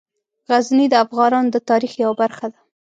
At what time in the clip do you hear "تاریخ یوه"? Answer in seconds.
1.69-2.15